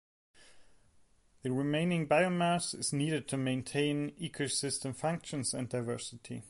[1.43, 6.39] The remaining biomass is needed to maintain ecosystem functions and diversity.